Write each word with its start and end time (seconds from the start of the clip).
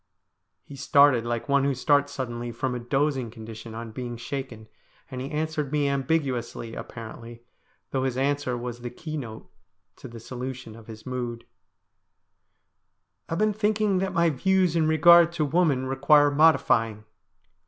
He 0.63 0.75
started 0.75 1.27
like 1.27 1.47
one 1.47 1.63
who 1.63 1.75
starts 1.75 2.11
suddenly 2.11 2.51
from 2.51 2.73
a 2.73 2.79
dozing 2.79 3.29
condition 3.29 3.75
on 3.75 3.91
being 3.91 4.17
shaken, 4.17 4.67
and 5.11 5.21
he 5.21 5.29
answered 5.29 5.71
me 5.71 5.87
ambiguously, 5.87 6.73
apparently, 6.73 7.43
though 7.91 8.03
his 8.03 8.17
answer 8.17 8.57
was 8.57 8.79
the 8.81 8.89
key 8.89 9.15
note 9.15 9.47
to 9.97 10.07
the 10.07 10.19
solution 10.19 10.75
of 10.75 10.87
his 10.87 11.05
mood:' 11.05 11.45
I've 13.29 13.37
been 13.37 13.53
thinking 13.53 13.99
that 13.99 14.11
my 14.11 14.31
views 14.31 14.75
in 14.75 14.87
regard 14.87 15.31
to 15.33 15.45
woman 15.45 15.85
require 15.85 16.31
modifying.' 16.31 17.03